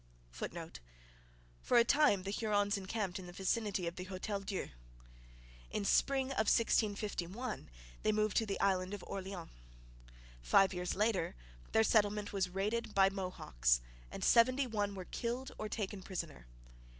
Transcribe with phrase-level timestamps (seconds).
[0.31, 0.79] [Footnote:
[1.61, 4.69] For a time the Hurons encamped in the vicinity of the Hotel Dieu.
[5.69, 7.69] In the spring of 1651
[8.01, 9.51] they moved to the island of Orleans.
[10.41, 11.35] Five years later
[11.71, 13.79] their settlement was raided by Mohawks
[14.09, 16.47] and seventy one were killed or taken prisoner.